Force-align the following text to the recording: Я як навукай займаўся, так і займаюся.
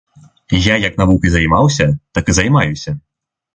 Я 0.67 0.77
як 0.85 0.97
навукай 1.01 1.31
займаўся, 1.35 1.89
так 2.19 2.25
і 2.35 2.37
займаюся. 2.41 2.99